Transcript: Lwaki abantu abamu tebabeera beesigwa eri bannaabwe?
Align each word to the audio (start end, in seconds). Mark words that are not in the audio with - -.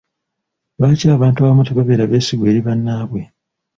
Lwaki 0.77 1.05
abantu 1.15 1.37
abamu 1.39 1.63
tebabeera 1.65 2.09
beesigwa 2.11 2.45
eri 2.51 2.61
bannaabwe? 2.67 3.21